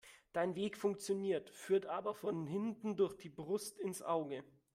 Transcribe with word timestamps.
Dein 0.33 0.55
Weg 0.55 0.77
funktioniert, 0.77 1.51
führt 1.51 1.85
aber 1.85 2.15
von 2.15 2.47
hinten 2.47 2.95
durch 2.95 3.15
die 3.17 3.29
Brust 3.29 3.77
ins 3.79 4.01
Auge. 4.01 4.43